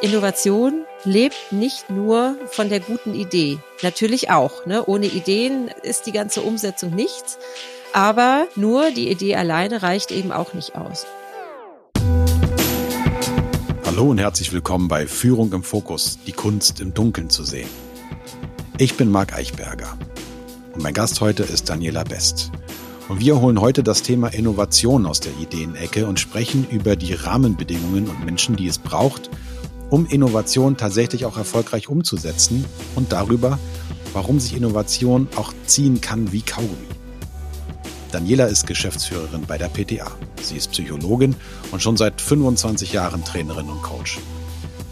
[0.00, 3.58] Innovation lebt nicht nur von der guten Idee.
[3.82, 4.64] Natürlich auch.
[4.64, 4.84] Ne?
[4.86, 7.36] Ohne Ideen ist die ganze Umsetzung nichts.
[7.92, 11.04] Aber nur die Idee alleine reicht eben auch nicht aus.
[13.84, 17.68] Hallo und herzlich willkommen bei Führung im Fokus, die Kunst im Dunkeln zu sehen.
[18.76, 19.98] Ich bin Marc Eichberger
[20.74, 22.52] und mein Gast heute ist Daniela Best.
[23.08, 28.06] Und wir holen heute das Thema Innovation aus der Ideenecke und sprechen über die Rahmenbedingungen
[28.06, 29.30] und Menschen, die es braucht,
[29.90, 33.58] um Innovation tatsächlich auch erfolgreich umzusetzen und darüber,
[34.12, 36.86] warum sich Innovation auch ziehen kann wie Kaugummi.
[38.10, 40.10] Daniela ist Geschäftsführerin bei der PTA.
[40.40, 41.36] Sie ist Psychologin
[41.72, 44.18] und schon seit 25 Jahren Trainerin und Coach.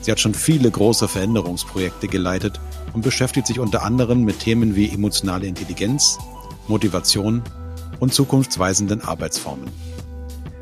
[0.03, 2.61] Sie hat schon viele große Veränderungsprojekte geleitet
[2.93, 6.19] und beschäftigt sich unter anderem mit Themen wie emotionale Intelligenz,
[6.69, 7.43] Motivation
[8.01, 9.69] und zukunftsweisenden Arbeitsformen.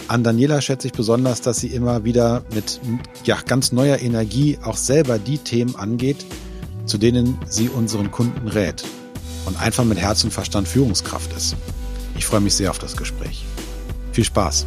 [0.06, 2.80] An Daniela schätze ich besonders, dass sie immer wieder mit
[3.24, 6.24] ja, ganz neuer Energie auch selber die Themen angeht,
[6.84, 8.84] zu denen sie unseren Kunden rät
[9.46, 11.56] und einfach mit Herz und Verstand Führungskraft ist.
[12.16, 13.44] Ich freue mich sehr auf das Gespräch.
[14.12, 14.66] Viel Spaß!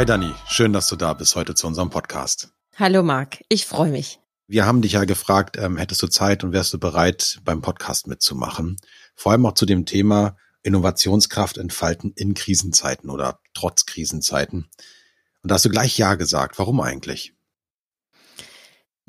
[0.00, 2.54] Hi Dani, schön, dass du da bist heute zu unserem Podcast.
[2.74, 4.18] Hallo Marc, ich freue mich.
[4.46, 8.06] Wir haben dich ja gefragt, ähm, hättest du Zeit und wärst du bereit, beim Podcast
[8.06, 8.78] mitzumachen?
[9.14, 14.70] Vor allem auch zu dem Thema Innovationskraft entfalten in Krisenzeiten oder trotz Krisenzeiten.
[15.42, 16.58] Und da hast du gleich Ja gesagt.
[16.58, 17.34] Warum eigentlich?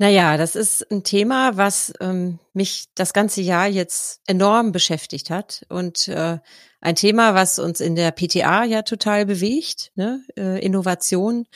[0.02, 5.64] Naja, das ist ein Thema, was ähm, mich das ganze Jahr jetzt enorm beschäftigt hat
[5.68, 6.40] und äh,
[6.80, 10.24] ein Thema, was uns in der PTA ja total bewegt, ne?
[10.36, 11.46] äh, Innovation.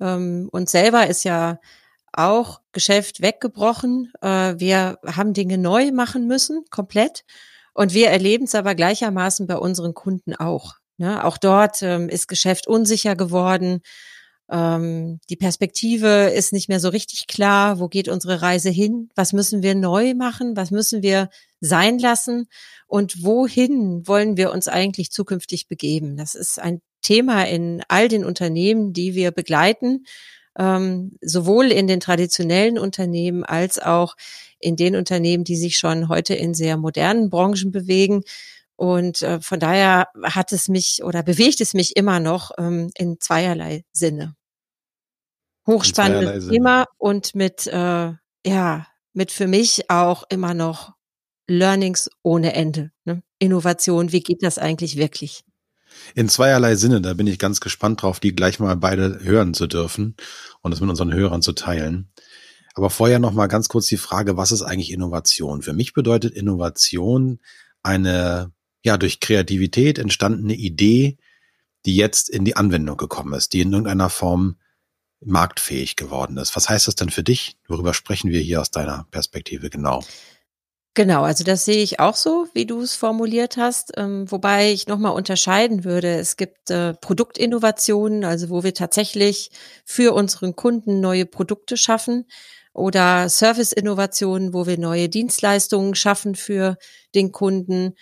[0.00, 1.60] Ähm, und selber ist ja
[2.14, 4.10] auch Geschäft weggebrochen.
[4.22, 7.26] Äh, wir haben Dinge neu machen müssen, komplett.
[7.74, 10.76] Und wir erleben es aber gleichermaßen bei unseren Kunden auch.
[10.96, 11.22] Ne?
[11.22, 13.82] Auch dort ähm, ist Geschäft unsicher geworden.
[14.52, 17.80] Ähm, die Perspektive ist nicht mehr so richtig klar.
[17.80, 19.08] Wo geht unsere Reise hin?
[19.14, 20.56] Was müssen wir neu machen?
[20.56, 21.30] Was müssen wir
[21.60, 22.48] sein lassen?
[22.86, 26.18] Und wohin wollen wir uns eigentlich zukünftig begeben?
[26.18, 30.04] Das ist ein Thema in all den Unternehmen, die wir begleiten,
[30.58, 34.16] ähm, sowohl in den traditionellen Unternehmen als auch
[34.58, 38.22] in den Unternehmen, die sich schon heute in sehr modernen Branchen bewegen.
[38.76, 43.18] Und äh, von daher hat es mich oder bewegt es mich immer noch ähm, in
[43.18, 44.34] zweierlei Sinne
[45.66, 48.12] hochspannendes Thema und mit, äh,
[48.46, 50.94] ja, mit für mich auch immer noch
[51.46, 52.90] Learnings ohne Ende.
[53.04, 53.22] Ne?
[53.38, 55.44] Innovation, wie geht das eigentlich wirklich?
[56.14, 59.66] In zweierlei Sinne, da bin ich ganz gespannt drauf, die gleich mal beide hören zu
[59.66, 60.16] dürfen
[60.62, 62.10] und das mit unseren Hörern zu teilen.
[62.74, 65.60] Aber vorher noch mal ganz kurz die Frage, was ist eigentlich Innovation?
[65.60, 67.40] Für mich bedeutet Innovation
[67.82, 68.52] eine
[68.82, 71.18] ja durch Kreativität entstandene Idee,
[71.84, 74.56] die jetzt in die Anwendung gekommen ist, die in irgendeiner Form
[75.24, 76.56] marktfähig geworden ist.
[76.56, 77.56] Was heißt das denn für dich?
[77.68, 80.02] Worüber sprechen wir hier aus deiner Perspektive genau?
[80.94, 84.88] Genau, also das sehe ich auch so, wie du es formuliert hast, ähm, wobei ich
[84.88, 86.16] nochmal unterscheiden würde.
[86.16, 89.50] Es gibt äh, Produktinnovationen, also wo wir tatsächlich
[89.86, 92.26] für unseren Kunden neue Produkte schaffen
[92.74, 96.76] oder Service-Innovationen, wo wir neue Dienstleistungen schaffen für
[97.14, 97.94] den Kunden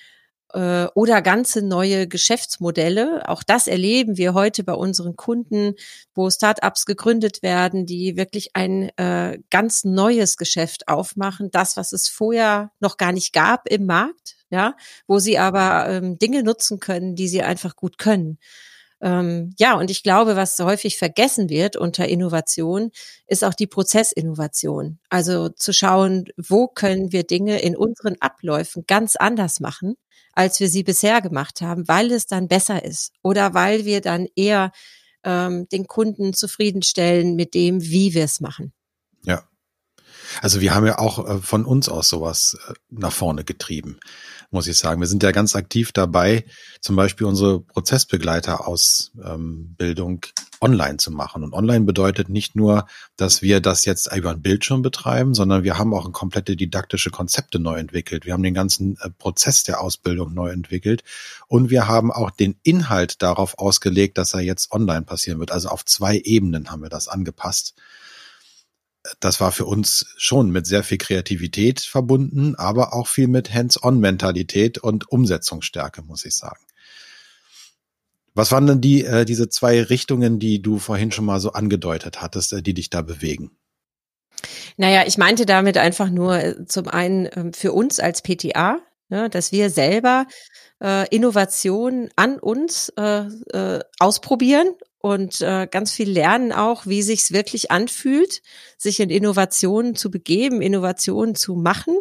[0.53, 3.29] äh, oder ganze neue Geschäftsmodelle.
[3.29, 5.75] Auch das erleben wir heute bei unseren Kunden,
[6.15, 12.09] wo Startups gegründet werden, die wirklich ein äh, ganz neues Geschäft aufmachen, das, was es
[12.09, 17.17] vorher noch gar nicht gab im Markt, ja, wo sie aber ähm, Dinge nutzen können,
[17.17, 18.39] die sie einfach gut können.
[19.03, 22.91] Ähm, ja, und ich glaube, was häufig vergessen wird unter Innovation,
[23.27, 24.99] ist auch die Prozessinnovation.
[25.09, 29.95] Also zu schauen, wo können wir Dinge in unseren Abläufen ganz anders machen,
[30.33, 34.27] als wir sie bisher gemacht haben, weil es dann besser ist oder weil wir dann
[34.37, 34.71] eher
[35.25, 38.73] ähm, den Kunden zufriedenstellen mit dem, wie wir es machen.
[39.25, 39.45] Ja.
[40.43, 43.99] Also wir haben ja auch äh, von uns aus sowas äh, nach vorne getrieben
[44.51, 45.01] muss ich sagen.
[45.01, 46.45] Wir sind ja ganz aktiv dabei,
[46.81, 50.27] zum Beispiel unsere Prozessbegleiterausbildung
[50.61, 51.43] online zu machen.
[51.43, 52.87] Und online bedeutet nicht nur,
[53.17, 57.11] dass wir das jetzt über einen Bildschirm betreiben, sondern wir haben auch ein komplette didaktische
[57.11, 58.27] Konzepte neu entwickelt.
[58.27, 61.03] Wir haben den ganzen äh, Prozess der Ausbildung neu entwickelt
[61.47, 65.53] und wir haben auch den Inhalt darauf ausgelegt, dass er jetzt online passieren wird.
[65.53, 67.75] Also auf zwei Ebenen haben wir das angepasst
[69.21, 74.79] das war für uns schon mit sehr viel Kreativität verbunden, aber auch viel mit Hands-on-Mentalität
[74.79, 76.65] und Umsetzungsstärke, muss ich sagen.
[78.35, 82.21] Was waren denn die, äh, diese zwei Richtungen, die du vorhin schon mal so angedeutet
[82.21, 83.51] hattest, äh, die dich da bewegen?
[84.77, 89.29] Naja, ich meinte damit einfach nur äh, zum einen ähm, für uns als PTA, ne,
[89.29, 90.27] dass wir selber
[90.83, 97.33] äh, Innovation an uns äh, äh, ausprobieren und äh, ganz viel lernen auch, wie sich's
[97.33, 98.43] wirklich anfühlt,
[98.77, 101.97] sich in Innovationen zu begeben, Innovationen zu machen.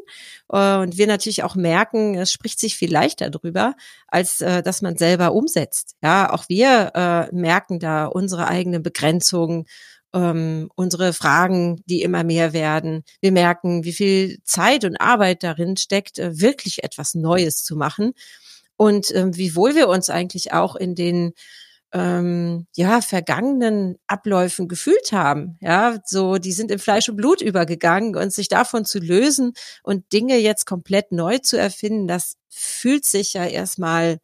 [0.51, 3.75] Äh, und wir natürlich auch merken, es spricht sich viel leichter drüber,
[4.07, 5.95] als äh, dass man selber umsetzt.
[6.03, 9.65] Ja, auch wir äh, merken da unsere eigenen Begrenzungen
[10.11, 13.03] ähm, unsere Fragen, die immer mehr werden.
[13.21, 18.13] Wir merken, wie viel Zeit und Arbeit darin steckt, äh, wirklich etwas Neues zu machen.
[18.75, 21.33] Und ähm, wie wohl wir uns eigentlich auch in den
[21.91, 25.57] ähm, ja vergangenen Abläufen gefühlt haben.
[25.61, 29.53] Ja, so die sind in Fleisch und Blut übergegangen und sich davon zu lösen
[29.83, 34.19] und Dinge jetzt komplett neu zu erfinden, das fühlt sich ja erstmal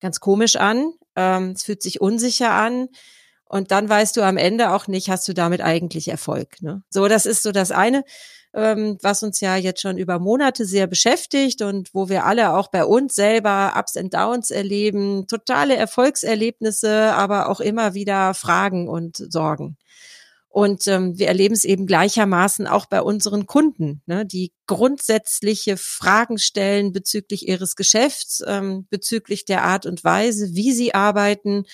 [0.00, 0.92] ganz komisch an.
[1.16, 2.88] Ähm, es fühlt sich unsicher an.
[3.44, 6.60] Und dann weißt du am Ende auch nicht, hast du damit eigentlich Erfolg.
[6.60, 6.82] Ne?
[6.90, 8.04] So, das ist so das eine,
[8.58, 12.68] ähm, was uns ja jetzt schon über Monate sehr beschäftigt und wo wir alle auch
[12.68, 19.16] bei uns selber Ups and Downs erleben, totale Erfolgserlebnisse, aber auch immer wieder Fragen und
[19.32, 19.76] Sorgen.
[20.48, 26.38] Und ähm, wir erleben es eben gleichermaßen auch bei unseren Kunden, ne, die grundsätzliche Fragen
[26.38, 31.64] stellen bezüglich ihres Geschäfts, ähm, bezüglich der Art und Weise, wie sie arbeiten,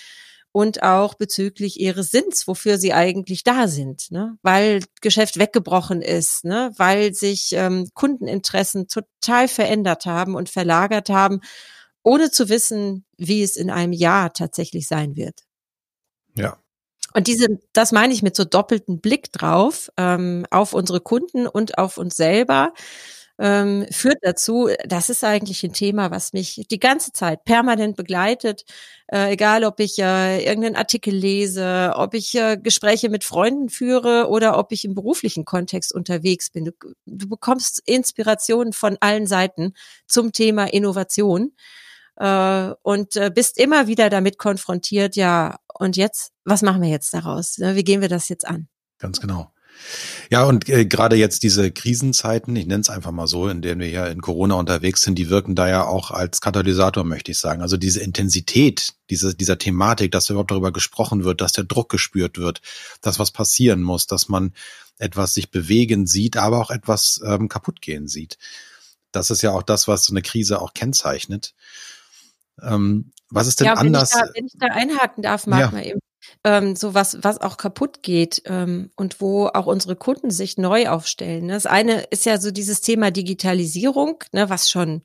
[0.55, 4.37] und auch bezüglich ihres Sinns, wofür sie eigentlich da sind, ne?
[4.41, 6.71] weil Geschäft weggebrochen ist, ne?
[6.77, 11.41] weil sich ähm, Kundeninteressen total verändert haben und verlagert haben,
[12.03, 15.41] ohne zu wissen, wie es in einem Jahr tatsächlich sein wird.
[16.35, 16.57] Ja.
[17.13, 21.77] Und diese, das meine ich mit so doppelten Blick drauf, ähm, auf unsere Kunden und
[21.77, 22.71] auf uns selber
[23.37, 28.63] ähm, führt dazu, das ist eigentlich ein Thema, was mich die ganze Zeit permanent begleitet,
[29.07, 34.29] äh, egal ob ich äh, irgendeinen Artikel lese, ob ich äh, Gespräche mit Freunden führe
[34.29, 36.65] oder ob ich im beruflichen Kontext unterwegs bin.
[36.65, 36.71] Du,
[37.05, 39.73] du bekommst Inspirationen von allen Seiten
[40.07, 41.53] zum Thema Innovation
[42.15, 47.13] äh, und äh, bist immer wieder damit konfrontiert, ja, und jetzt, was machen wir jetzt
[47.13, 47.57] daraus?
[47.59, 48.69] Wie gehen wir das jetzt an?
[48.97, 49.51] Ganz genau.
[50.29, 53.81] Ja, und äh, gerade jetzt diese Krisenzeiten, ich nenne es einfach mal so, in denen
[53.81, 57.39] wir ja in Corona unterwegs sind, die wirken da ja auch als Katalysator, möchte ich
[57.39, 57.61] sagen.
[57.61, 62.37] Also diese Intensität diese, dieser Thematik, dass überhaupt darüber gesprochen wird, dass der Druck gespürt
[62.37, 62.61] wird,
[63.01, 64.53] dass was passieren muss, dass man
[64.97, 68.37] etwas sich bewegen sieht, aber auch etwas ähm, kaputt gehen sieht.
[69.11, 71.53] Das ist ja auch das, was so eine Krise auch kennzeichnet.
[72.61, 74.13] Ähm, was ist denn ja, anders?
[74.13, 75.71] Wenn ich, da, wenn ich da einhaken darf, mag ja.
[75.71, 75.99] mal eben
[76.43, 80.87] ähm, so was, was auch kaputt geht ähm, und wo auch unsere Kunden sich neu
[80.89, 81.47] aufstellen.
[81.47, 81.53] Ne?
[81.53, 85.01] Das eine ist ja so dieses Thema Digitalisierung, ne, was schon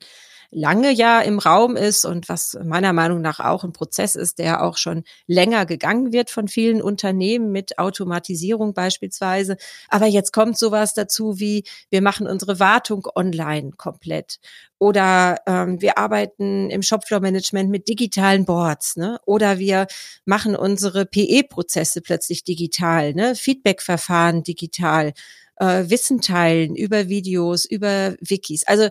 [0.51, 4.63] lange ja im Raum ist und was meiner Meinung nach auch ein Prozess ist, der
[4.63, 9.55] auch schon länger gegangen wird von vielen Unternehmen mit Automatisierung beispielsweise.
[9.87, 14.39] Aber jetzt kommt sowas dazu wie, wir machen unsere Wartung online komplett.
[14.77, 19.19] Oder ähm, wir arbeiten im Shopfloor-Management mit digitalen Boards, ne?
[19.25, 19.87] Oder wir
[20.25, 23.35] machen unsere PE-Prozesse plötzlich digital, ne?
[23.35, 25.13] Feedback-Verfahren digital,
[25.57, 28.65] äh, Wissen teilen über Videos, über Wikis.
[28.65, 28.89] Also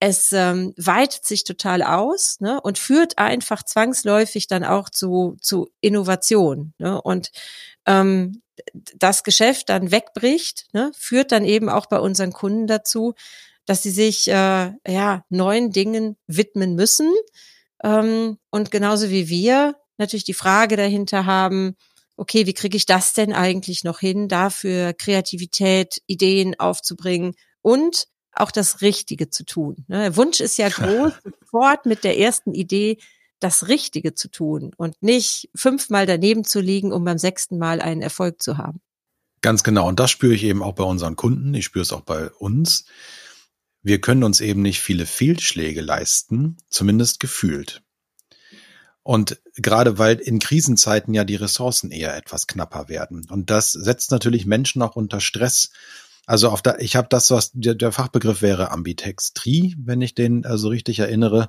[0.00, 5.70] es ähm, weitet sich total aus ne, und führt einfach zwangsläufig dann auch zu, zu
[5.80, 6.72] Innovation.
[6.78, 7.30] Ne, und
[7.86, 8.42] ähm,
[8.74, 13.14] das Geschäft dann wegbricht, ne, führt dann eben auch bei unseren Kunden dazu,
[13.66, 17.12] dass sie sich äh, ja neuen Dingen widmen müssen.
[17.82, 21.76] Ähm, und genauso wie wir natürlich die Frage dahinter haben,
[22.16, 28.06] okay, wie kriege ich das denn eigentlich noch hin, dafür Kreativität, Ideen aufzubringen und
[28.40, 29.84] auch das Richtige zu tun.
[29.88, 30.00] Ne?
[30.00, 32.98] Der Wunsch ist ja groß, sofort mit der ersten Idee
[33.40, 38.02] das Richtige zu tun und nicht fünfmal daneben zu liegen, um beim sechsten Mal einen
[38.02, 38.80] Erfolg zu haben.
[39.40, 39.86] Ganz genau.
[39.86, 41.54] Und das spüre ich eben auch bei unseren Kunden.
[41.54, 42.86] Ich spüre es auch bei uns.
[43.82, 47.82] Wir können uns eben nicht viele Fehlschläge leisten, zumindest gefühlt.
[49.04, 53.26] Und gerade weil in Krisenzeiten ja die Ressourcen eher etwas knapper werden.
[53.30, 55.70] Und das setzt natürlich Menschen auch unter Stress.
[56.28, 60.44] Also auf der, ich habe das, was der, der Fachbegriff wäre Ambitextrie, wenn ich den
[60.44, 61.48] also richtig erinnere.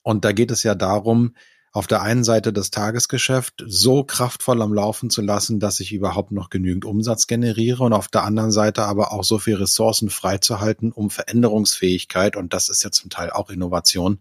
[0.00, 1.34] Und da geht es ja darum,
[1.72, 6.32] auf der einen Seite das Tagesgeschäft so kraftvoll am Laufen zu lassen, dass ich überhaupt
[6.32, 10.90] noch genügend Umsatz generiere und auf der anderen Seite aber auch so viel Ressourcen freizuhalten,
[10.90, 14.20] um Veränderungsfähigkeit, und das ist ja zum Teil auch Innovation,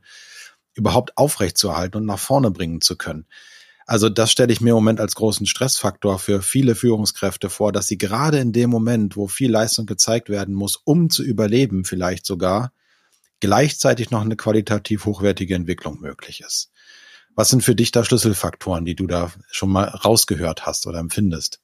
[0.73, 3.25] überhaupt aufrechtzuerhalten und nach vorne bringen zu können.
[3.89, 7.87] Also das stelle ich mir im Moment als großen Stressfaktor für viele Führungskräfte vor, dass
[7.87, 12.25] sie gerade in dem Moment, wo viel Leistung gezeigt werden muss, um zu überleben vielleicht
[12.25, 12.73] sogar,
[13.39, 16.69] gleichzeitig noch eine qualitativ hochwertige Entwicklung möglich ist.
[17.33, 21.61] Was sind für dich da Schlüsselfaktoren, die du da schon mal rausgehört hast oder empfindest?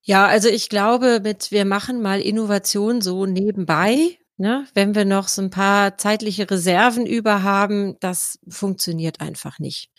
[0.00, 5.28] Ja, also ich glaube, mit wir machen mal Innovation so nebenbei, ne, wenn wir noch
[5.28, 9.90] so ein paar zeitliche Reserven über haben, das funktioniert einfach nicht.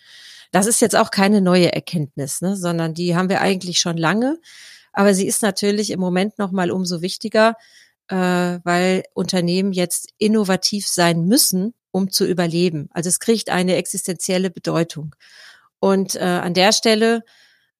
[0.51, 4.39] Das ist jetzt auch keine neue Erkenntnis, ne, sondern die haben wir eigentlich schon lange.
[4.93, 7.55] Aber sie ist natürlich im Moment noch mal umso wichtiger,
[8.07, 12.89] äh, weil Unternehmen jetzt innovativ sein müssen, um zu überleben.
[12.91, 15.15] Also es kriegt eine existenzielle Bedeutung.
[15.79, 17.23] Und äh, an der Stelle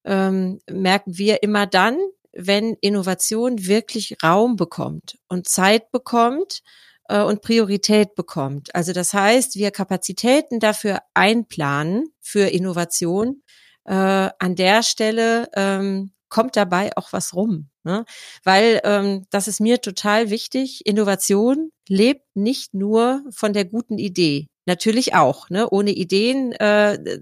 [0.05, 1.97] ähm, merken wir immer dann,
[2.33, 6.61] wenn Innovation wirklich Raum bekommt und Zeit bekommt
[7.07, 8.73] äh, und Priorität bekommt.
[8.75, 13.41] Also das heißt, wir Kapazitäten dafür einplanen für Innovation.
[13.85, 17.69] Äh, an der Stelle ähm, kommt dabei auch was rum.
[17.83, 18.05] Ne?
[18.43, 20.85] Weil ähm, das ist mir total wichtig.
[20.85, 24.47] Innovation lebt nicht nur von der guten Idee.
[24.65, 25.49] Natürlich auch.
[25.49, 25.69] Ne?
[25.69, 27.21] Ohne Ideen äh,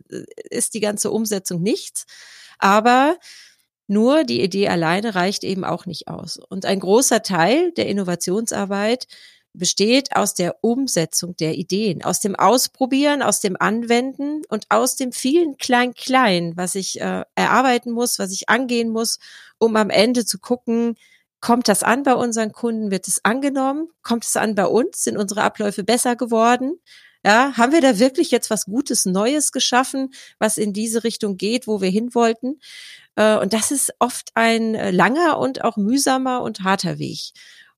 [0.50, 2.06] ist die ganze Umsetzung nichts.
[2.58, 3.18] Aber
[3.88, 6.38] nur die Idee alleine reicht eben auch nicht aus.
[6.38, 9.06] Und ein großer Teil der Innovationsarbeit
[9.57, 15.12] besteht aus der Umsetzung der Ideen, aus dem Ausprobieren, aus dem Anwenden und aus dem
[15.12, 19.19] vielen Klein-Klein, was ich äh, erarbeiten muss, was ich angehen muss,
[19.57, 20.95] um am Ende zu gucken,
[21.41, 25.17] kommt das an bei unseren Kunden, wird es angenommen, kommt es an bei uns, sind
[25.17, 26.79] unsere Abläufe besser geworden,
[27.25, 31.65] ja, haben wir da wirklich jetzt was Gutes, Neues geschaffen, was in diese Richtung geht,
[31.65, 32.59] wo wir hin wollten?
[33.15, 37.31] Äh, und das ist oft ein äh, langer und auch mühsamer und harter Weg.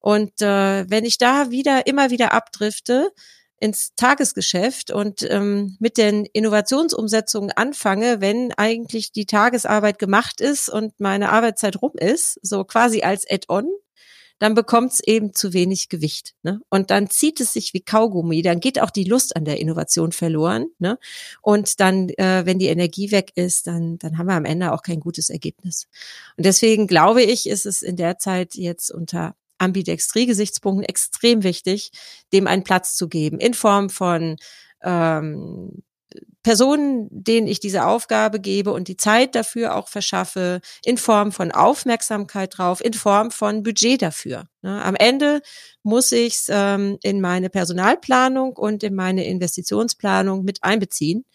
[0.08, 3.12] Und äh, wenn ich da wieder, immer wieder abdrifte,
[3.60, 10.98] ins Tagesgeschäft und ähm, mit den Innovationsumsetzungen anfange, wenn eigentlich die Tagesarbeit gemacht ist und
[11.02, 13.68] meine Arbeitszeit rum ist, so quasi als Add-on,
[14.40, 16.36] dann bekommt es eben zu wenig Gewicht.
[16.42, 16.62] Ne?
[16.70, 20.14] Und dann zieht es sich wie Kaugummi, dann geht auch die Lust an der Innovation
[20.14, 20.68] verloren.
[20.80, 20.98] Ne?
[21.42, 24.84] Und dann, äh, wenn die Energie weg ist, dann, dann haben wir am Ende auch
[24.84, 25.90] kein gutes Ergebnis.
[26.38, 31.92] Und deswegen glaube ich, ist es in der Zeit jetzt unter Ambidextrie-Gesichtspunkten extrem wichtig,
[32.34, 34.38] dem einen Platz zu geben in Form von
[34.84, 35.84] ähm,
[36.44, 41.52] Personen, denen ich diese Aufgabe gebe und die Zeit dafür auch verschaffe, in Form von
[41.52, 44.48] Aufmerksamkeit drauf, in Form von Budget dafür.
[44.62, 44.82] Ne?
[44.82, 45.42] Am Ende
[45.84, 51.26] muss ich es ähm, in meine Personalplanung und in meine Investitionsplanung mit einbeziehen,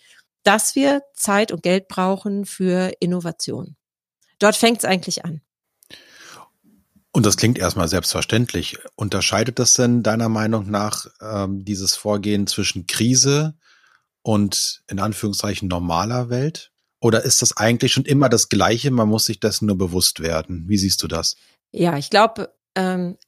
[0.44, 3.76] dass wir Zeit und Geld brauchen für Innovation.
[4.38, 5.42] Dort fängt es eigentlich an.
[7.12, 8.78] Und das klingt erstmal selbstverständlich.
[8.96, 13.54] Unterscheidet das denn deiner Meinung nach ähm, dieses Vorgehen zwischen Krise,
[14.22, 16.70] und in Anführungszeichen normaler Welt?
[17.00, 18.90] Oder ist das eigentlich schon immer das Gleiche?
[18.90, 20.64] Man muss sich dessen nur bewusst werden.
[20.68, 21.36] Wie siehst du das?
[21.72, 23.18] Ja, ich glaube, ähm,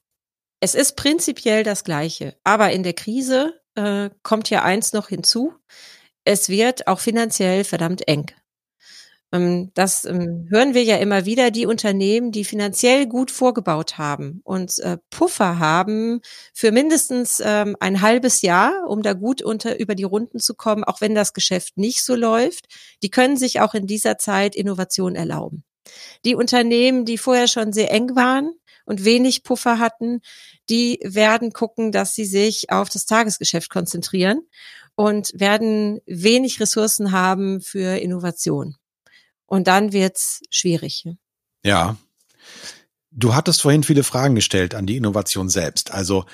[0.60, 2.36] es ist prinzipiell das Gleiche.
[2.44, 5.52] Aber in der Krise äh, kommt ja eins noch hinzu.
[6.24, 8.30] Es wird auch finanziell verdammt eng.
[9.34, 14.40] Ähm, das ähm, hören wir ja immer wieder, die Unternehmen, die finanziell gut vorgebaut haben
[14.44, 16.20] und äh, Puffer haben
[16.54, 20.84] für mindestens ähm, ein halbes Jahr, um da gut unter über die Runden zu kommen,
[20.84, 22.66] auch wenn das Geschäft nicht so läuft,
[23.02, 25.64] die können sich auch in dieser Zeit Innovation erlauben.
[26.24, 28.52] Die Unternehmen, die vorher schon sehr eng waren,
[28.86, 30.20] und wenig Puffer hatten,
[30.68, 34.42] die werden gucken, dass sie sich auf das Tagesgeschäft konzentrieren
[34.94, 38.76] und werden wenig Ressourcen haben für Innovation.
[39.46, 41.04] Und dann wird's schwierig.
[41.62, 41.96] Ja.
[43.10, 45.92] Du hattest vorhin viele Fragen gestellt an die Innovation selbst.
[45.92, 46.26] Also,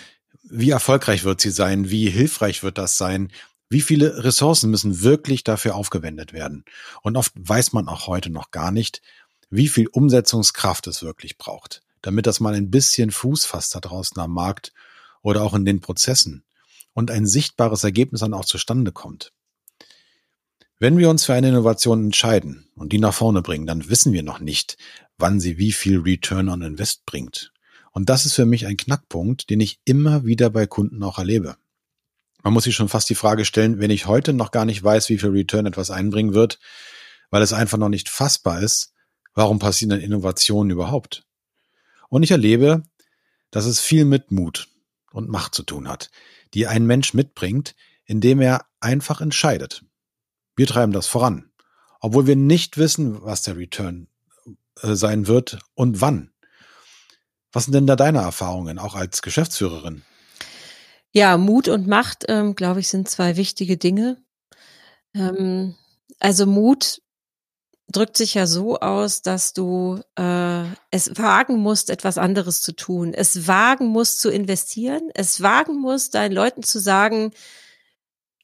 [0.42, 1.90] wie erfolgreich wird sie sein?
[1.90, 3.30] Wie hilfreich wird das sein?
[3.68, 6.64] Wie viele Ressourcen müssen wirklich dafür aufgewendet werden?
[7.02, 9.02] Und oft weiß man auch heute noch gar nicht,
[9.50, 14.18] wie viel Umsetzungskraft es wirklich braucht, damit das mal ein bisschen Fuß fasst da draußen
[14.20, 14.72] am Markt
[15.22, 16.44] oder auch in den Prozessen
[16.94, 19.32] und ein sichtbares Ergebnis dann auch zustande kommt.
[20.82, 24.22] Wenn wir uns für eine Innovation entscheiden und die nach vorne bringen, dann wissen wir
[24.22, 24.78] noch nicht,
[25.18, 27.52] wann sie wie viel Return on Invest bringt.
[27.92, 31.56] Und das ist für mich ein Knackpunkt, den ich immer wieder bei Kunden auch erlebe.
[32.42, 35.10] Man muss sich schon fast die Frage stellen, wenn ich heute noch gar nicht weiß,
[35.10, 36.58] wie viel Return etwas einbringen wird,
[37.28, 38.94] weil es einfach noch nicht fassbar ist,
[39.34, 41.26] warum passieren dann Innovationen überhaupt?
[42.08, 42.84] Und ich erlebe,
[43.50, 44.66] dass es viel mit Mut
[45.12, 46.10] und Macht zu tun hat,
[46.54, 47.74] die ein Mensch mitbringt,
[48.06, 49.84] indem er einfach entscheidet.
[50.56, 51.50] Wir treiben das voran,
[52.00, 54.08] obwohl wir nicht wissen, was der Return
[54.82, 56.30] äh, sein wird und wann.
[57.52, 60.02] Was sind denn da deine Erfahrungen, auch als Geschäftsführerin?
[61.12, 64.16] Ja, Mut und Macht, ähm, glaube ich, sind zwei wichtige Dinge.
[65.14, 65.74] Ähm,
[66.20, 67.02] also Mut
[67.90, 73.12] drückt sich ja so aus, dass du äh, es wagen musst, etwas anderes zu tun,
[73.12, 77.32] es wagen musst zu investieren, es wagen musst, deinen Leuten zu sagen,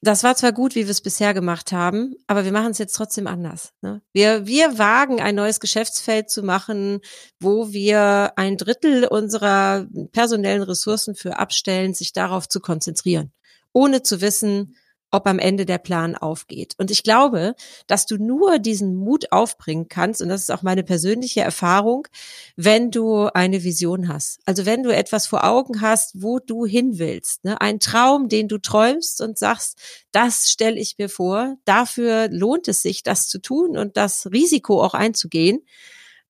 [0.01, 2.95] das war zwar gut, wie wir es bisher gemacht haben, aber wir machen es jetzt
[2.95, 3.73] trotzdem anders.
[3.81, 4.01] Ne?
[4.13, 6.99] Wir, wir wagen ein neues Geschäftsfeld zu machen,
[7.39, 13.31] wo wir ein Drittel unserer personellen Ressourcen für abstellen, sich darauf zu konzentrieren,
[13.73, 14.75] ohne zu wissen,
[15.11, 16.73] ob am Ende der Plan aufgeht.
[16.77, 17.55] Und ich glaube,
[17.87, 22.07] dass du nur diesen Mut aufbringen kannst, und das ist auch meine persönliche Erfahrung,
[22.55, 24.39] wenn du eine Vision hast.
[24.45, 27.59] Also wenn du etwas vor Augen hast, wo du hin willst, ne?
[27.61, 29.79] ein Traum, den du träumst und sagst,
[30.11, 34.83] das stelle ich mir vor, dafür lohnt es sich, das zu tun und das Risiko
[34.83, 35.65] auch einzugehen,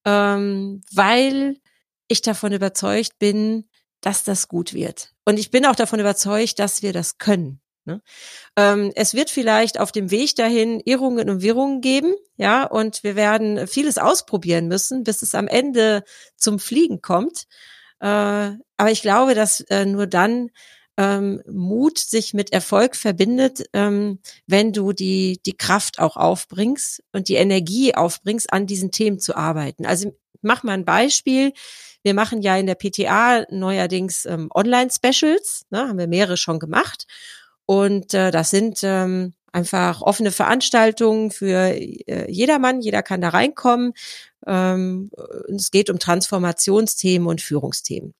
[0.05, 1.57] ähm, weil
[2.07, 3.67] ich davon überzeugt bin,
[4.01, 5.13] dass das gut wird.
[5.25, 7.59] Und ich bin auch davon überzeugt, dass wir das können.
[7.87, 8.01] Ne?
[8.57, 13.15] Ähm, es wird vielleicht auf dem Weg dahin Irrungen und Wirrungen geben, ja, und wir
[13.15, 16.03] werden vieles ausprobieren müssen, bis es am Ende
[16.35, 17.45] zum Fliegen kommt.
[18.01, 20.49] Äh, aber ich glaube, dass äh, nur dann
[20.97, 27.29] ähm, Mut sich mit Erfolg verbindet, ähm, wenn du die, die Kraft auch aufbringst und
[27.29, 29.85] die Energie aufbringst, an diesen Themen zu arbeiten.
[29.85, 31.53] Also mach mal ein Beispiel.
[32.03, 37.05] Wir machen ja in der PTA neuerdings ähm, Online-Specials, ne, haben wir mehrere schon gemacht.
[37.67, 43.93] Und äh, das sind ähm, einfach offene Veranstaltungen für äh, jedermann, jeder kann da reinkommen.
[44.47, 45.11] Ähm,
[45.53, 48.13] es geht um Transformationsthemen und Führungsthemen.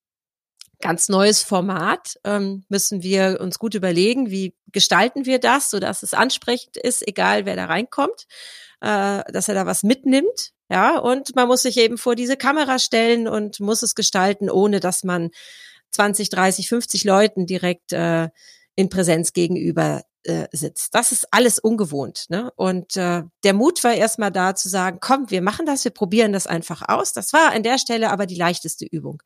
[0.82, 6.04] Ganz neues Format ähm, müssen wir uns gut überlegen, wie gestalten wir das, so dass
[6.04, 8.28] es ansprechend ist, egal wer da reinkommt,
[8.82, 10.52] äh, dass er da was mitnimmt.
[10.70, 14.82] Ja, und man muss sich eben vor diese Kamera stellen und muss es gestalten, ohne
[14.82, 15.30] dass man
[15.92, 18.28] 20, 30, 50 Leuten direkt äh,
[18.78, 20.94] in Präsenz gegenüber äh, sitzt.
[20.94, 22.26] Das ist alles ungewohnt.
[22.30, 22.52] Ne?
[22.56, 26.32] Und äh, der Mut war erstmal da zu sagen, komm, wir machen das, wir probieren
[26.32, 27.12] das einfach aus.
[27.12, 29.24] Das war an der Stelle aber die leichteste Übung.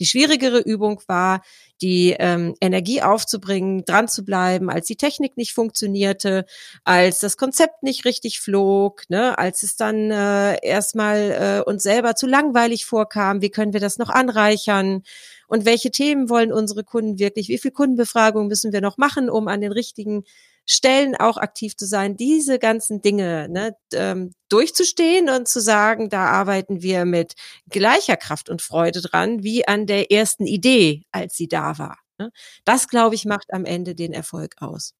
[0.00, 1.42] Die schwierigere Übung war,
[1.80, 6.44] die ähm, Energie aufzubringen, dran zu bleiben, als die Technik nicht funktionierte,
[6.84, 12.14] als das Konzept nicht richtig flog, ne, als es dann äh, erstmal äh, uns selber
[12.14, 15.02] zu langweilig vorkam, wie können wir das noch anreichern?
[15.46, 17.48] Und welche Themen wollen unsere Kunden wirklich?
[17.48, 20.24] Wie viel Kundenbefragung müssen wir noch machen, um an den richtigen
[20.70, 26.26] Stellen auch aktiv zu sein, diese ganzen Dinge ne, ähm, durchzustehen und zu sagen, da
[26.26, 27.32] arbeiten wir mit
[27.70, 31.98] gleicher Kraft und Freude dran wie an der ersten Idee, als sie da war.
[32.18, 32.30] Ne?
[32.66, 34.92] Das, glaube ich, macht am Ende den Erfolg aus.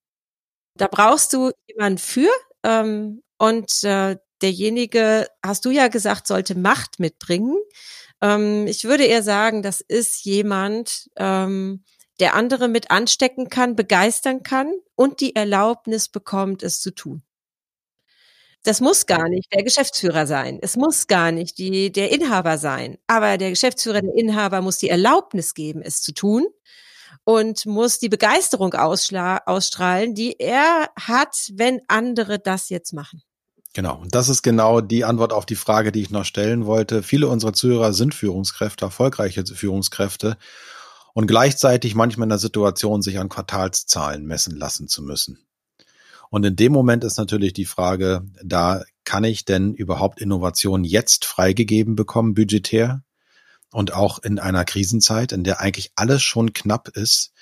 [0.74, 2.30] Da brauchst du jemanden für
[2.62, 7.56] ähm, und äh, derjenige, hast du ja gesagt, sollte Macht mitbringen.
[8.22, 11.84] Ähm, ich würde eher sagen, das ist jemand, ähm,
[12.20, 17.22] der andere mit anstecken kann, begeistern kann und die Erlaubnis bekommt, es zu tun.
[18.64, 20.58] Das muss gar nicht der Geschäftsführer sein.
[20.60, 22.98] Es muss gar nicht die, der Inhaber sein.
[23.06, 26.46] Aber der Geschäftsführer, der Inhaber muss die Erlaubnis geben, es zu tun
[27.24, 33.22] und muss die Begeisterung ausstrahlen, die er hat, wenn andere das jetzt machen.
[33.74, 33.98] Genau.
[33.98, 37.02] Und das ist genau die Antwort auf die Frage, die ich noch stellen wollte.
[37.02, 40.36] Viele unserer Zuhörer sind Führungskräfte, erfolgreiche Führungskräfte
[41.18, 45.40] und gleichzeitig manchmal in der Situation, sich an Quartalszahlen messen lassen zu müssen.
[46.30, 51.24] Und in dem Moment ist natürlich die Frage, da kann ich denn überhaupt Innovation jetzt
[51.24, 53.02] freigegeben bekommen, budgetär?
[53.72, 57.32] Und auch in einer Krisenzeit, in der eigentlich alles schon knapp ist,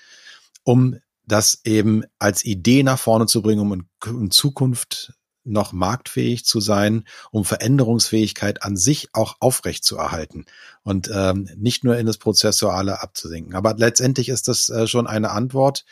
[0.64, 5.12] um das eben als Idee nach vorne zu bringen, um in, Zukunft
[5.46, 10.44] noch marktfähig zu sein, um Veränderungsfähigkeit an sich auch aufrecht zu erhalten
[10.82, 13.54] und ähm, nicht nur in das Prozessuale abzusinken.
[13.54, 15.84] Aber letztendlich ist das äh, schon eine Antwort.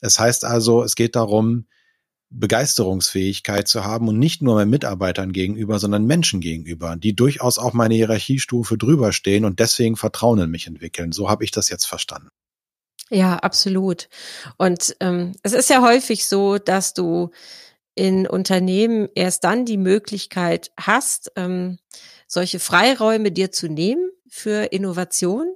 [0.00, 1.66] Es heißt also, es geht darum,
[2.30, 7.72] Begeisterungsfähigkeit zu haben und nicht nur meinen Mitarbeitern gegenüber, sondern Menschen gegenüber, die durchaus auch
[7.72, 11.12] meine Hierarchiestufe drüber stehen und deswegen Vertrauen in mich entwickeln.
[11.12, 12.28] So habe ich das jetzt verstanden.
[13.10, 14.08] Ja, absolut.
[14.58, 17.30] Und ähm, es ist ja häufig so, dass du
[17.98, 21.78] in Unternehmen erst dann die Möglichkeit hast, ähm,
[22.28, 25.52] solche Freiräume dir zu nehmen für Innovation,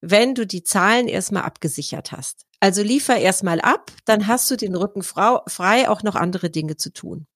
[0.00, 2.46] wenn du die Zahlen erstmal abgesichert hast.
[2.58, 6.90] Also liefer erstmal ab, dann hast du den Rücken frei, auch noch andere Dinge zu
[6.90, 7.26] tun.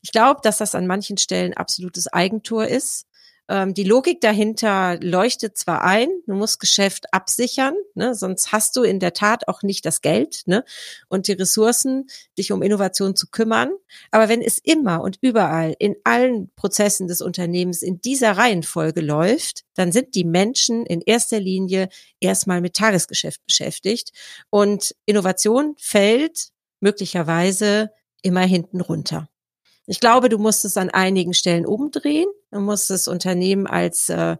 [0.00, 3.04] Ich glaube, dass das an manchen Stellen absolutes Eigentor ist.
[3.52, 8.82] Ähm, die Logik dahinter leuchtet zwar ein, du musst Geschäft absichern, ne, sonst hast du
[8.82, 10.64] in der Tat auch nicht das Geld ne,
[11.10, 12.06] und die Ressourcen,
[12.38, 13.70] dich um Innovation zu kümmern.
[14.10, 19.64] Aber wenn es immer und überall in allen Prozessen des Unternehmens in dieser Reihenfolge läuft,
[19.74, 24.12] dann sind die Menschen in erster Linie erstmal mit Tagesgeschäft beschäftigt
[24.48, 27.90] und Innovation fällt möglicherweise
[28.22, 29.28] immer hinten runter.
[29.92, 32.26] Ich glaube, du musst es an einigen Stellen umdrehen.
[32.50, 34.38] Du musst das Unternehmen als äh,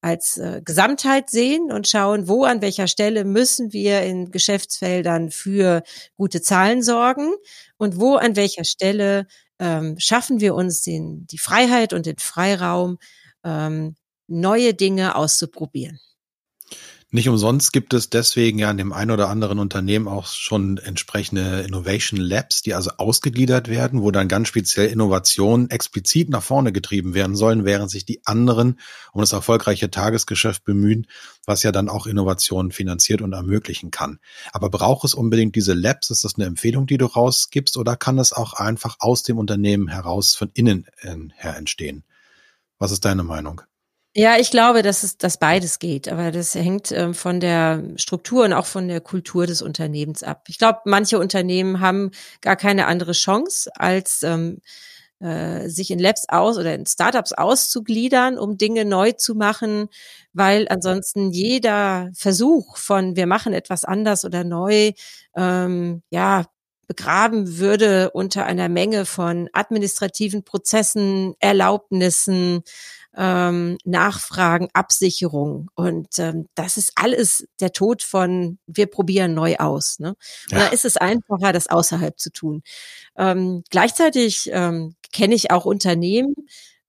[0.00, 5.82] als äh, Gesamtheit sehen und schauen, wo an welcher Stelle müssen wir in Geschäftsfeldern für
[6.16, 7.32] gute Zahlen sorgen
[7.78, 9.26] und wo an welcher Stelle
[9.58, 12.98] ähm, schaffen wir uns den, die Freiheit und den Freiraum,
[13.42, 13.96] ähm,
[14.28, 15.98] neue Dinge auszuprobieren.
[17.14, 21.60] Nicht umsonst gibt es deswegen ja in dem einen oder anderen Unternehmen auch schon entsprechende
[21.60, 27.12] Innovation Labs, die also ausgegliedert werden, wo dann ganz speziell Innovationen explizit nach vorne getrieben
[27.12, 28.80] werden sollen, während sich die anderen
[29.12, 31.06] um das erfolgreiche Tagesgeschäft bemühen,
[31.44, 34.18] was ja dann auch Innovationen finanziert und ermöglichen kann.
[34.50, 36.08] Aber braucht es unbedingt diese Labs?
[36.08, 39.88] Ist das eine Empfehlung, die du rausgibst oder kann das auch einfach aus dem Unternehmen
[39.88, 42.04] heraus von innen äh, her entstehen?
[42.78, 43.60] Was ist deine Meinung?
[44.14, 48.44] Ja, ich glaube, dass es, dass beides geht, aber das hängt ähm, von der Struktur
[48.44, 50.44] und auch von der Kultur des Unternehmens ab.
[50.48, 52.10] Ich glaube, manche Unternehmen haben
[52.42, 54.58] gar keine andere Chance, als ähm,
[55.20, 59.88] äh, sich in Labs aus oder in Startups auszugliedern, um Dinge neu zu machen,
[60.34, 64.92] weil ansonsten jeder Versuch von wir machen etwas anders oder neu,
[65.36, 66.44] ähm, ja,
[66.92, 72.64] begraben würde unter einer Menge von administrativen Prozessen, Erlaubnissen,
[73.16, 75.70] ähm, Nachfragen, Absicherung.
[75.74, 80.00] Und ähm, das ist alles der Tod von wir probieren neu aus.
[80.00, 80.16] Ne?
[80.50, 80.58] Ja.
[80.58, 82.62] Da ist es einfacher, das außerhalb zu tun.
[83.16, 86.34] Ähm, gleichzeitig ähm, kenne ich auch Unternehmen,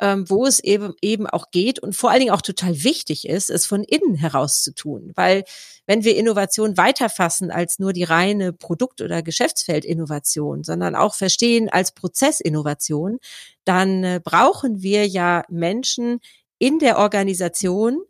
[0.03, 3.49] ähm, wo es eben, eben auch geht und vor allen Dingen auch total wichtig ist,
[3.49, 5.13] es von innen heraus zu tun.
[5.15, 5.45] Weil
[5.87, 11.93] wenn wir Innovation weiterfassen als nur die reine Produkt- oder Geschäftsfeldinnovation, sondern auch verstehen als
[11.93, 13.19] Prozessinnovation,
[13.63, 16.19] dann äh, brauchen wir ja Menschen
[16.59, 18.01] in der Organisation,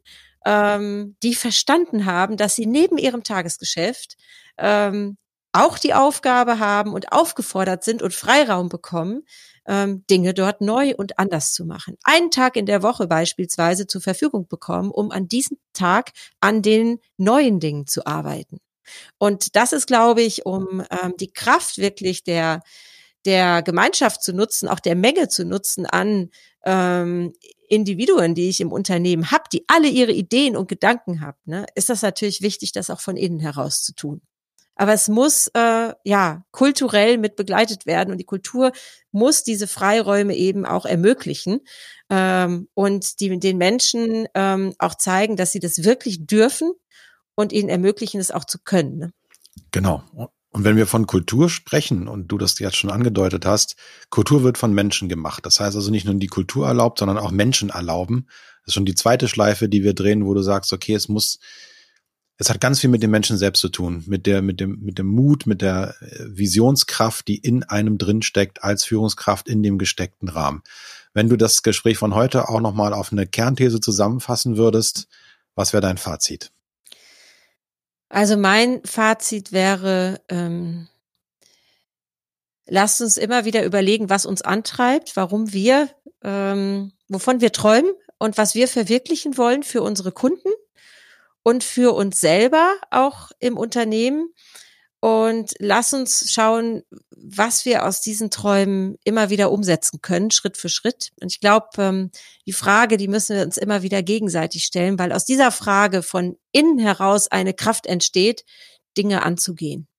[0.47, 4.17] ähm, die verstanden haben, dass sie neben ihrem Tagesgeschäft
[4.57, 5.17] ähm,
[5.51, 9.23] auch die Aufgabe haben und aufgefordert sind und Freiraum bekommen,
[9.67, 11.97] ähm, Dinge dort neu und anders zu machen.
[12.03, 16.99] Einen Tag in der Woche beispielsweise zur Verfügung bekommen, um an diesem Tag an den
[17.17, 18.59] neuen Dingen zu arbeiten.
[19.17, 22.61] Und das ist, glaube ich, um ähm, die Kraft wirklich der
[23.25, 26.29] der Gemeinschaft zu nutzen, auch der Menge zu nutzen an
[26.65, 27.33] ähm,
[27.69, 31.89] Individuen, die ich im Unternehmen habe, die alle ihre Ideen und Gedanken haben, ne, ist
[31.89, 34.21] das natürlich wichtig, das auch von innen heraus zu tun.
[34.75, 38.71] Aber es muss äh, ja kulturell mit begleitet werden und die Kultur
[39.11, 41.61] muss diese Freiräume eben auch ermöglichen
[42.09, 46.71] ähm, und die, den Menschen ähm, auch zeigen, dass sie das wirklich dürfen
[47.35, 48.97] und ihnen ermöglichen, es auch zu können.
[48.97, 49.13] Ne?
[49.71, 50.03] Genau.
[50.53, 53.75] Und wenn wir von Kultur sprechen und du das jetzt schon angedeutet hast,
[54.11, 55.45] Kultur wird von Menschen gemacht.
[55.45, 58.27] Das heißt also nicht nur die Kultur erlaubt, sondern auch Menschen erlauben.
[58.61, 61.39] Das ist schon die zweite Schleife, die wir drehen, wo du sagst, okay, es muss
[62.37, 64.97] es hat ganz viel mit den Menschen selbst zu tun, mit der, mit dem, mit
[64.97, 69.77] dem Mut, mit der äh, Visionskraft, die in einem drin steckt als Führungskraft in dem
[69.77, 70.63] gesteckten Rahmen.
[71.13, 75.07] Wenn du das Gespräch von heute auch nochmal auf eine Kernthese zusammenfassen würdest,
[75.55, 76.51] was wäre dein Fazit?
[78.09, 80.87] Also mein Fazit wäre, ähm,
[82.65, 85.89] lasst uns immer wieder überlegen, was uns antreibt, warum wir,
[86.23, 90.49] ähm, wovon wir träumen und was wir verwirklichen wollen für unsere Kunden
[91.43, 94.29] und für uns selber auch im Unternehmen.
[95.01, 100.69] Und lass uns schauen, was wir aus diesen Träumen immer wieder umsetzen können, Schritt für
[100.69, 101.11] Schritt.
[101.19, 102.11] Und ich glaube, ähm,
[102.45, 106.37] die Frage, die müssen wir uns immer wieder gegenseitig stellen, weil aus dieser Frage von
[106.53, 108.45] innen heraus eine Kraft entsteht,
[108.97, 109.89] Dinge anzugehen.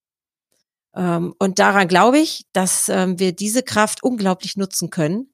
[0.97, 5.31] Ähm, und daran glaube ich, dass ähm, wir diese Kraft unglaublich nutzen können,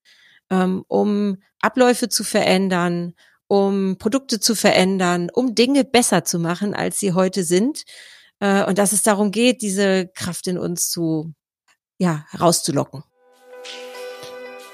[0.88, 3.14] um Abläufe zu verändern,
[3.50, 7.82] um Produkte zu verändern, um Dinge besser zu machen, als sie heute sind.
[8.38, 11.34] Äh, und dass es darum geht, diese Kraft in uns zu,
[11.98, 13.02] ja, herauszulocken.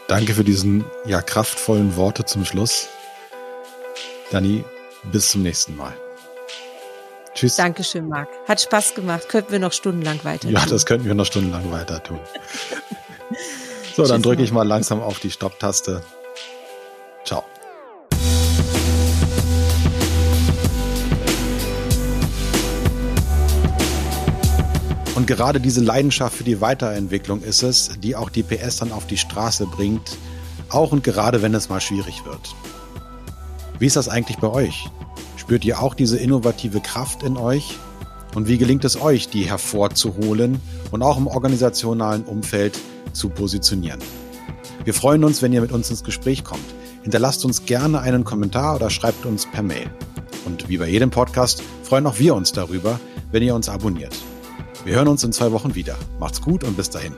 [0.08, 2.88] Danke für diesen, ja, kraftvollen Worte zum Schluss.
[4.30, 4.62] Dani,
[5.10, 5.94] bis zum nächsten Mal.
[7.34, 7.56] Tschüss.
[7.56, 8.28] Dankeschön, Marc.
[8.46, 9.30] Hat Spaß gemacht.
[9.30, 10.52] Könnten wir noch stundenlang weiter tun.
[10.52, 12.20] Ja, das könnten wir noch stundenlang weiter tun.
[13.96, 16.02] so, dann drücke ich mal langsam auf die Stopptaste.
[17.24, 17.44] Ciao.
[25.16, 29.06] Und gerade diese Leidenschaft für die Weiterentwicklung ist es, die auch die PS dann auf
[29.06, 30.18] die Straße bringt,
[30.68, 32.54] auch und gerade wenn es mal schwierig wird.
[33.78, 34.90] Wie ist das eigentlich bei euch?
[35.38, 37.78] Spürt ihr auch diese innovative Kraft in euch?
[38.34, 42.78] Und wie gelingt es euch, die hervorzuholen und auch im organisationalen Umfeld
[43.14, 44.00] zu positionieren?
[44.84, 46.66] Wir freuen uns, wenn ihr mit uns ins Gespräch kommt.
[47.04, 49.90] Hinterlasst uns gerne einen Kommentar oder schreibt uns per Mail.
[50.44, 53.00] Und wie bei jedem Podcast freuen auch wir uns darüber,
[53.30, 54.14] wenn ihr uns abonniert.
[54.86, 55.96] Wir hören uns in zwei Wochen wieder.
[56.20, 57.12] Macht's gut und bis dahin.